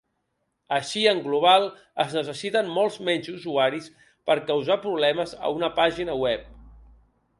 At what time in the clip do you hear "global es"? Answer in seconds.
1.25-2.15